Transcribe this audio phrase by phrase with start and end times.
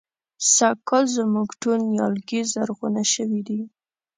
[0.55, 3.61] سږکال زموږ ټول نيالګي زرغونه شوي دي.